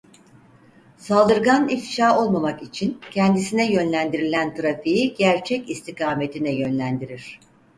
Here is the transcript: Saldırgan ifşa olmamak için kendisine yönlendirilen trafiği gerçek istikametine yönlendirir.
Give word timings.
Saldırgan 0.97 1.69
ifşa 1.69 2.19
olmamak 2.19 2.63
için 2.63 2.99
kendisine 3.11 3.73
yönlendirilen 3.73 4.55
trafiği 4.55 5.13
gerçek 5.13 5.69
istikametine 5.69 6.53
yönlendirir. 6.55 7.39